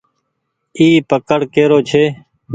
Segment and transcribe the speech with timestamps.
[0.77, 2.03] اي پڪڙ ڪي رو ڇي۔